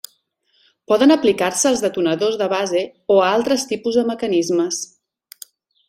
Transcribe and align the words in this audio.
Poden 0.91 1.15
aplicar-se 1.15 1.67
als 1.71 1.83
detonadors 1.85 2.39
de 2.41 2.47
base 2.55 2.83
o 3.17 3.21
a 3.21 3.29
altres 3.37 3.69
tipus 3.73 4.01
de 4.01 4.09
mecanismes. 4.13 4.85